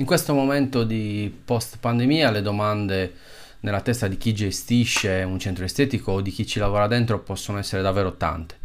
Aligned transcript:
In 0.00 0.06
questo 0.06 0.32
momento 0.32 0.84
di 0.84 1.32
post 1.44 1.78
pandemia 1.80 2.30
le 2.30 2.40
domande 2.40 3.14
nella 3.60 3.80
testa 3.80 4.06
di 4.06 4.16
chi 4.16 4.32
gestisce 4.32 5.24
un 5.24 5.40
centro 5.40 5.64
estetico 5.64 6.12
o 6.12 6.20
di 6.20 6.30
chi 6.30 6.46
ci 6.46 6.60
lavora 6.60 6.86
dentro 6.86 7.18
possono 7.18 7.58
essere 7.58 7.82
davvero 7.82 8.16
tante. 8.16 8.58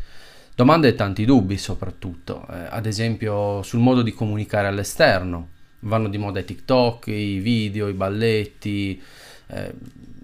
Domande 0.54 0.90
e 0.90 0.96
tanti 0.96 1.26
dubbi 1.26 1.58
soprattutto, 1.58 2.46
eh, 2.52 2.68
ad 2.70 2.86
esempio 2.86 3.64
sul 3.64 3.80
modo 3.80 4.04
di 4.04 4.14
comunicare 4.14 4.68
all'esterno. 4.68 5.50
Vanno 5.80 6.08
di 6.08 6.20
moda 6.20 6.40
i 6.40 6.46
TikTok, 6.46 7.08
i 7.08 7.40
video, 7.40 7.88
i 7.88 7.94
balletti, 7.94 9.02
eh, 9.48 9.74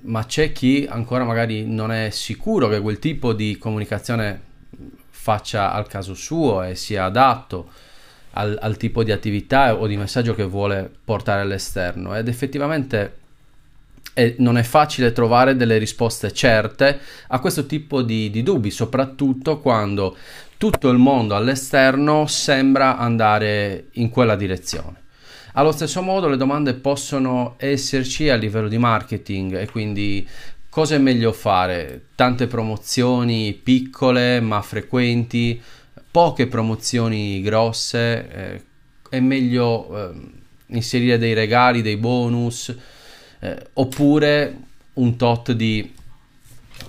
ma 0.01 0.23
c'è 0.25 0.51
chi 0.51 0.85
ancora 0.87 1.23
magari 1.23 1.65
non 1.65 1.91
è 1.91 2.11
sicuro 2.11 2.67
che 2.67 2.79
quel 2.81 2.99
tipo 2.99 3.33
di 3.33 3.57
comunicazione 3.57 4.39
faccia 5.09 5.73
al 5.73 5.87
caso 5.87 6.13
suo 6.13 6.61
e 6.61 6.75
sia 6.75 7.05
adatto 7.05 7.87
al, 8.39 8.57
al 8.61 8.77
tipo 8.77 9.03
di 9.03 9.11
attività 9.11 9.75
o 9.75 9.85
di 9.85 9.97
messaggio 9.97 10.33
che 10.33 10.43
vuole 10.43 10.89
portare 11.03 11.41
all'esterno 11.41 12.15
ed 12.15 12.27
effettivamente 12.27 13.18
è, 14.14 14.36
non 14.37 14.57
è 14.57 14.64
facile 14.64 15.11
trovare 15.11 15.55
delle 15.55 15.77
risposte 15.77 16.31
certe 16.31 17.00
a 17.28 17.39
questo 17.39 17.65
tipo 17.65 18.01
di, 18.01 18.29
di 18.29 18.41
dubbi, 18.41 18.71
soprattutto 18.71 19.59
quando 19.59 20.15
tutto 20.57 20.89
il 20.89 20.97
mondo 20.97 21.36
all'esterno 21.36 22.28
sembra 22.28 22.97
andare 22.97 23.87
in 23.93 24.09
quella 24.09 24.36
direzione. 24.36 25.07
Allo 25.53 25.71
stesso 25.71 26.01
modo 26.01 26.28
le 26.28 26.37
domande 26.37 26.73
possono 26.75 27.56
esserci 27.57 28.29
a 28.29 28.36
livello 28.36 28.67
di 28.67 28.78
marketing 28.78 29.56
e 29.56 29.69
quindi 29.69 30.28
cosa 30.69 30.95
è 30.95 31.00
meglio 31.00 31.31
fare? 31.31 32.08
Tante 32.16 32.47
promozioni 32.47 33.53
piccole 33.53 34.39
ma 34.39 34.61
frequenti, 34.61 35.61
poche 36.11 36.47
promozioni 36.47 37.41
grosse, 37.41 38.30
eh, 38.30 38.63
è 39.09 39.19
meglio 39.19 40.11
eh, 40.11 40.11
inserire 40.67 41.17
dei 41.17 41.33
regali, 41.33 41.81
dei 41.81 41.97
bonus, 41.97 42.75
eh, 43.39 43.67
oppure 43.73 44.58
un 44.94 45.16
tot 45.16 45.52
di, 45.52 45.94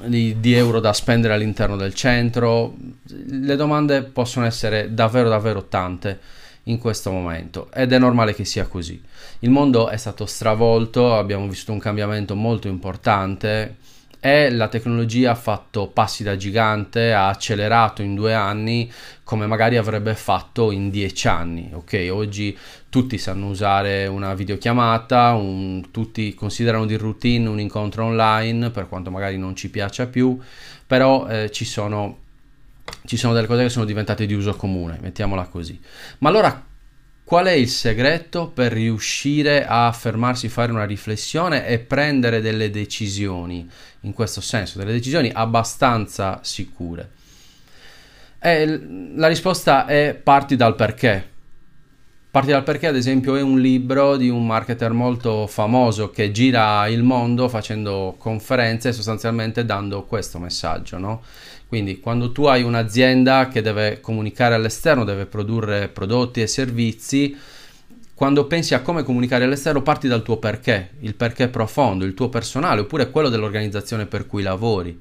di, 0.04 0.36
di, 0.40 0.52
euro 0.54 0.80
da 0.80 0.92
spendere 0.92 1.34
all'interno 1.34 1.76
del 1.76 1.94
centro. 1.94 2.76
Le 3.04 3.56
domande 3.56 4.02
possono 4.02 4.46
essere 4.46 4.92
davvero 4.92 5.28
davvero 5.28 5.66
tante 5.66 6.18
in 6.64 6.78
questo 6.78 7.10
momento 7.10 7.70
ed 7.72 7.92
è 7.92 7.98
normale 7.98 8.34
che 8.34 8.44
sia 8.44 8.66
così. 8.66 9.00
Il 9.40 9.50
mondo 9.50 9.88
è 9.88 9.96
stato 9.96 10.26
stravolto, 10.26 11.14
abbiamo 11.14 11.48
vissuto 11.48 11.72
un 11.72 11.78
cambiamento 11.78 12.34
molto 12.34 12.68
importante 12.68 13.76
e 14.20 14.50
la 14.50 14.68
tecnologia 14.68 15.30
ha 15.30 15.34
fatto 15.34 15.86
passi 15.88 16.22
da 16.22 16.36
gigante, 16.36 17.12
ha 17.12 17.28
accelerato 17.28 18.02
in 18.02 18.14
due 18.14 18.34
anni 18.34 18.90
come 19.24 19.46
magari 19.46 19.78
avrebbe 19.78 20.14
fatto 20.14 20.70
in 20.70 20.90
dieci 20.90 21.26
anni. 21.26 21.70
Ok, 21.72 22.08
oggi 22.10 22.56
tutti 22.90 23.16
sanno 23.16 23.48
usare 23.48 24.06
una 24.06 24.34
videochiamata, 24.34 25.32
un, 25.32 25.90
tutti 25.90 26.34
considerano 26.34 26.84
di 26.84 26.96
routine 26.96 27.48
un 27.48 27.58
incontro 27.58 28.04
online, 28.04 28.70
per 28.70 28.88
quanto 28.88 29.10
magari 29.10 29.38
non 29.38 29.56
ci 29.56 29.70
piaccia 29.70 30.06
più, 30.06 30.38
però 30.86 31.26
eh, 31.26 31.50
ci 31.50 31.64
sono 31.64 32.18
ci 33.04 33.16
sono 33.16 33.32
delle 33.32 33.46
cose 33.46 33.62
che 33.62 33.68
sono 33.68 33.84
diventate 33.84 34.26
di 34.26 34.34
uso 34.34 34.54
comune, 34.54 34.98
mettiamola 35.00 35.46
così. 35.46 35.80
Ma 36.18 36.28
allora 36.28 36.64
Qual 37.30 37.46
è 37.46 37.52
il 37.52 37.68
segreto 37.68 38.48
per 38.48 38.72
riuscire 38.72 39.64
a 39.64 39.92
fermarsi, 39.92 40.48
fare 40.48 40.72
una 40.72 40.84
riflessione 40.84 41.64
e 41.64 41.78
prendere 41.78 42.40
delle 42.40 42.70
decisioni, 42.70 43.70
in 44.00 44.12
questo 44.12 44.40
senso, 44.40 44.78
delle 44.78 44.90
decisioni 44.90 45.30
abbastanza 45.32 46.40
sicure? 46.42 47.10
E 48.40 48.66
la 49.14 49.28
risposta 49.28 49.86
è 49.86 50.18
parti 50.20 50.56
dal 50.56 50.74
perché. 50.74 51.29
Parti 52.30 52.52
dal 52.52 52.62
perché, 52.62 52.86
ad 52.86 52.94
esempio, 52.94 53.34
è 53.34 53.42
un 53.42 53.58
libro 53.58 54.16
di 54.16 54.28
un 54.28 54.46
marketer 54.46 54.92
molto 54.92 55.48
famoso 55.48 56.10
che 56.10 56.30
gira 56.30 56.86
il 56.86 57.02
mondo 57.02 57.48
facendo 57.48 58.14
conferenze 58.16 58.92
sostanzialmente 58.92 59.64
dando 59.64 60.04
questo 60.04 60.38
messaggio, 60.38 60.96
no? 60.98 61.22
Quindi 61.66 61.98
quando 61.98 62.30
tu 62.30 62.44
hai 62.44 62.62
un'azienda 62.62 63.48
che 63.48 63.62
deve 63.62 63.98
comunicare 64.00 64.54
all'esterno, 64.54 65.02
deve 65.02 65.26
produrre 65.26 65.88
prodotti 65.88 66.40
e 66.40 66.46
servizi, 66.46 67.36
quando 68.14 68.46
pensi 68.46 68.74
a 68.74 68.80
come 68.80 69.02
comunicare 69.02 69.42
all'esterno 69.42 69.82
parti 69.82 70.06
dal 70.06 70.22
tuo 70.22 70.36
perché, 70.36 70.90
il 71.00 71.16
perché 71.16 71.48
profondo, 71.48 72.04
il 72.04 72.14
tuo 72.14 72.28
personale 72.28 72.82
oppure 72.82 73.10
quello 73.10 73.28
dell'organizzazione 73.28 74.06
per 74.06 74.26
cui 74.28 74.44
lavori. 74.44 74.96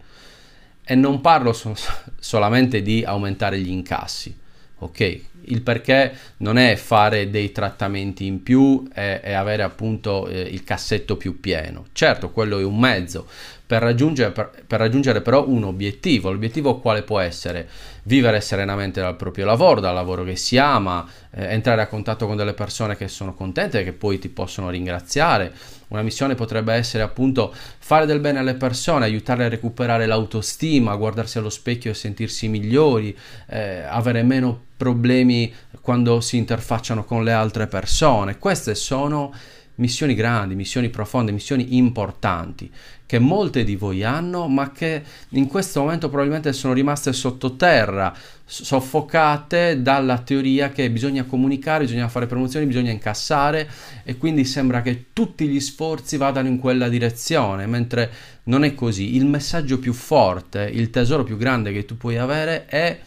E 0.83 0.95
non 0.95 1.21
parlo 1.21 1.53
so- 1.53 1.75
solamente 2.17 2.81
di 2.81 3.03
aumentare 3.03 3.59
gli 3.59 3.69
incassi, 3.69 4.35
ok? 4.79 5.21
Il 5.49 5.61
perché 5.61 6.13
non 6.37 6.57
è 6.57 6.75
fare 6.75 7.29
dei 7.29 7.51
trattamenti 7.51 8.25
in 8.25 8.43
più 8.43 8.87
e, 8.93 9.19
e 9.23 9.33
avere 9.33 9.63
appunto 9.63 10.27
eh, 10.27 10.39
il 10.41 10.63
cassetto 10.63 11.17
più 11.17 11.39
pieno. 11.39 11.85
Certo, 11.91 12.31
quello 12.31 12.59
è 12.59 12.63
un 12.63 12.77
mezzo, 12.77 13.27
per 13.69 13.83
raggiungere, 13.83 14.31
per, 14.31 14.51
per 14.65 14.79
raggiungere 14.79 15.21
però 15.21 15.47
un 15.47 15.63
obiettivo. 15.63 16.31
L'obiettivo 16.31 16.79
quale 16.79 17.03
può 17.03 17.19
essere? 17.19 17.67
Vivere 18.03 18.41
serenamente 18.41 18.99
dal 18.99 19.15
proprio 19.15 19.45
lavoro, 19.45 19.79
dal 19.79 19.93
lavoro 19.93 20.23
che 20.23 20.35
si 20.35 20.57
ama, 20.57 21.07
eh, 21.29 21.45
entrare 21.53 21.81
a 21.81 21.87
contatto 21.87 22.25
con 22.25 22.35
delle 22.35 22.53
persone 22.53 22.95
che 22.95 23.07
sono 23.07 23.35
contente 23.35 23.83
che 23.83 23.93
poi 23.93 24.17
ti 24.17 24.29
possono 24.29 24.71
ringraziare. 24.71 25.53
Una 25.89 26.01
missione 26.01 26.33
potrebbe 26.35 26.73
essere 26.73 27.03
appunto 27.03 27.53
fare 27.77 28.07
del 28.07 28.19
bene 28.19 28.39
alle 28.39 28.55
persone, 28.55 29.05
aiutarle 29.05 29.45
a 29.45 29.49
recuperare 29.49 30.05
l'autostima, 30.05 30.95
guardarsi 30.95 31.37
allo 31.37 31.49
specchio 31.49 31.91
e 31.91 31.95
sentirsi 31.95 32.47
migliori, 32.47 33.15
eh, 33.47 33.81
avere 33.81 34.23
meno 34.23 34.67
problemi 34.79 35.53
quando 35.81 36.21
si 36.21 36.37
interfacciano 36.37 37.03
con 37.03 37.25
le 37.25 37.33
altre 37.33 37.67
persone. 37.67 38.37
Queste 38.37 38.75
sono 38.75 39.33
missioni 39.75 40.15
grandi, 40.15 40.55
missioni 40.55 40.87
profonde, 40.89 41.33
missioni 41.33 41.75
importanti 41.75 42.71
che 43.05 43.19
molte 43.19 43.65
di 43.65 43.75
voi 43.75 44.03
hanno, 44.03 44.47
ma 44.47 44.71
che 44.71 45.01
in 45.29 45.47
questo 45.47 45.81
momento 45.81 46.07
probabilmente 46.07 46.53
sono 46.53 46.73
rimaste 46.73 47.11
sottoterra, 47.11 48.15
soffocate 48.45 49.81
dalla 49.81 50.19
teoria 50.19 50.69
che 50.69 50.89
bisogna 50.91 51.23
comunicare, 51.23 51.83
bisogna 51.85 52.07
fare 52.07 52.27
promozioni, 52.27 52.65
bisogna 52.65 52.91
incassare 52.91 53.67
e 54.03 54.15
quindi 54.17 54.45
sembra 54.45 54.81
che 54.81 55.07
tutti 55.11 55.47
gli 55.47 55.59
sforzi 55.59 56.15
vadano 56.15 56.47
in 56.47 56.59
quella 56.59 56.87
direzione, 56.87 57.65
mentre 57.65 58.11
non 58.43 58.63
è 58.63 58.75
così. 58.75 59.15
Il 59.15 59.25
messaggio 59.25 59.77
più 59.79 59.91
forte, 59.91 60.69
il 60.71 60.89
tesoro 60.89 61.23
più 61.23 61.35
grande 61.35 61.73
che 61.73 61.85
tu 61.85 61.97
puoi 61.97 62.17
avere 62.17 62.65
è 62.67 62.99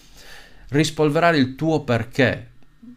rispolverare 0.72 1.38
il 1.38 1.55
tuo 1.55 1.83
perché. 1.83 2.49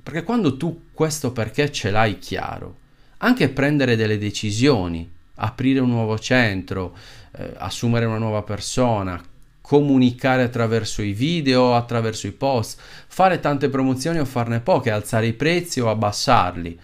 Perché 0.02 0.24
quando 0.24 0.58
tu 0.58 0.88
questo 0.94 1.32
perché 1.32 1.72
ce 1.72 1.92
l'hai 1.92 2.18
chiaro, 2.20 2.78
anche 3.18 3.50
prendere 3.50 3.96
delle 3.96 4.18
decisioni, 4.18 5.10
aprire 5.36 5.80
un 5.80 5.90
nuovo 5.90 6.18
centro, 6.18 6.96
eh, 7.38 7.54
assumere 7.58 8.06
una 8.06 8.18
nuova 8.18 8.44
persona, 8.44 9.22
comunicare 9.62 10.44
attraverso 10.44 11.02
i 11.02 11.12
video, 11.12 11.76
attraverso 11.76 12.28
i 12.28 12.32
post, 12.32 12.80
fare 13.08 13.40
tante 13.40 13.68
promozioni 13.70 14.20
o 14.20 14.26
farne 14.26 14.60
poche, 14.60 14.92
alzare 14.92 15.28
i 15.28 15.34
prezzi 15.34 15.80
o 15.80 15.90
abbassarli. 15.90 16.80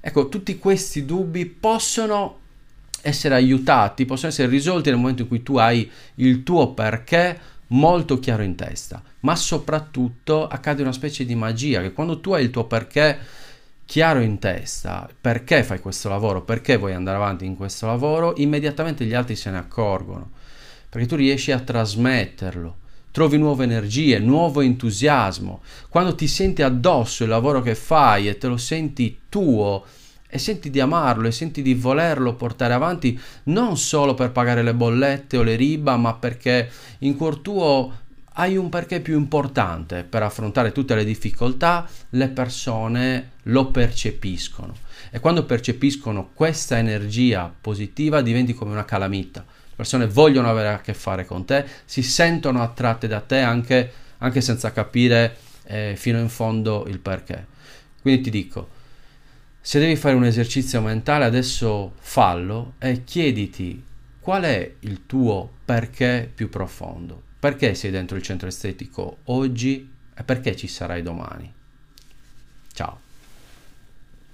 Ecco, 0.00 0.28
tutti 0.28 0.58
questi 0.58 1.04
dubbi 1.04 1.44
possono 1.46 2.40
essere 3.02 3.34
aiutati, 3.34 4.06
possono 4.06 4.30
essere 4.30 4.48
risolti 4.48 4.88
nel 4.88 4.98
momento 4.98 5.22
in 5.22 5.28
cui 5.28 5.42
tu 5.42 5.58
hai 5.58 5.90
il 6.16 6.42
tuo 6.42 6.72
perché 6.72 7.38
molto 7.74 8.18
chiaro 8.18 8.42
in 8.42 8.54
testa, 8.54 9.02
ma 9.20 9.36
soprattutto 9.36 10.46
accade 10.46 10.82
una 10.82 10.92
specie 10.92 11.24
di 11.24 11.34
magia 11.34 11.80
che 11.80 11.92
quando 11.92 12.20
tu 12.20 12.32
hai 12.32 12.44
il 12.44 12.50
tuo 12.50 12.64
perché 12.64 13.18
chiaro 13.84 14.20
in 14.20 14.38
testa 14.38 15.08
perché 15.20 15.62
fai 15.62 15.80
questo 15.80 16.08
lavoro, 16.08 16.42
perché 16.42 16.76
vuoi 16.76 16.94
andare 16.94 17.16
avanti 17.16 17.44
in 17.44 17.56
questo 17.56 17.86
lavoro, 17.86 18.34
immediatamente 18.36 19.04
gli 19.04 19.14
altri 19.14 19.36
se 19.36 19.50
ne 19.50 19.58
accorgono, 19.58 20.30
perché 20.88 21.06
tu 21.06 21.16
riesci 21.16 21.52
a 21.52 21.60
trasmetterlo, 21.60 22.76
trovi 23.10 23.38
nuove 23.38 23.64
energie, 23.64 24.18
nuovo 24.18 24.60
entusiasmo. 24.60 25.62
Quando 25.88 26.14
ti 26.14 26.28
senti 26.28 26.62
addosso 26.62 27.24
il 27.24 27.28
lavoro 27.28 27.60
che 27.60 27.74
fai 27.74 28.28
e 28.28 28.38
te 28.38 28.46
lo 28.46 28.56
senti 28.56 29.20
tuo 29.28 29.84
e 30.34 30.38
senti 30.38 30.68
di 30.68 30.80
amarlo 30.80 31.28
e 31.28 31.30
senti 31.30 31.62
di 31.62 31.74
volerlo 31.74 32.34
portare 32.34 32.74
avanti 32.74 33.16
non 33.44 33.78
solo 33.78 34.14
per 34.14 34.32
pagare 34.32 34.64
le 34.64 34.74
bollette 34.74 35.36
o 35.36 35.44
le 35.44 35.54
riba, 35.54 35.96
ma 35.96 36.14
perché 36.14 36.68
in 36.98 37.16
cuor 37.16 37.38
tuo 37.38 37.92
hai 38.32 38.56
un 38.56 38.68
perché 38.68 38.98
più 38.98 39.16
importante 39.16 40.02
per 40.02 40.24
affrontare 40.24 40.72
tutte 40.72 40.96
le 40.96 41.04
difficoltà, 41.04 41.88
le 42.08 42.26
persone 42.30 43.30
lo 43.42 43.66
percepiscono 43.66 44.74
e 45.12 45.20
quando 45.20 45.44
percepiscono 45.44 46.30
questa 46.34 46.78
energia 46.78 47.48
positiva 47.60 48.20
diventi 48.20 48.54
come 48.54 48.72
una 48.72 48.84
calamita. 48.84 49.44
Le 49.46 49.74
persone 49.76 50.08
vogliono 50.08 50.50
avere 50.50 50.70
a 50.70 50.80
che 50.80 50.94
fare 50.94 51.24
con 51.24 51.44
te, 51.44 51.64
si 51.84 52.02
sentono 52.02 52.60
attratte 52.60 53.06
da 53.06 53.20
te 53.20 53.38
anche, 53.38 53.92
anche 54.18 54.40
senza 54.40 54.72
capire 54.72 55.36
eh, 55.66 55.94
fino 55.96 56.18
in 56.18 56.28
fondo 56.28 56.86
il 56.88 56.98
perché. 56.98 57.46
Quindi 58.02 58.22
ti 58.22 58.30
dico, 58.30 58.73
se 59.66 59.78
devi 59.78 59.96
fare 59.96 60.14
un 60.14 60.26
esercizio 60.26 60.82
mentale 60.82 61.24
adesso 61.24 61.94
fallo 61.96 62.74
e 62.78 63.02
chiediti 63.02 63.82
qual 64.20 64.42
è 64.42 64.74
il 64.80 65.06
tuo 65.06 65.50
perché 65.64 66.30
più 66.34 66.50
profondo 66.50 67.22
perché 67.38 67.74
sei 67.74 67.90
dentro 67.90 68.18
il 68.18 68.22
centro 68.22 68.46
estetico 68.46 69.20
oggi 69.24 69.90
e 70.14 70.22
perché 70.22 70.54
ci 70.54 70.66
sarai 70.66 71.02
domani. 71.02 71.52
Ciao. 72.72 73.03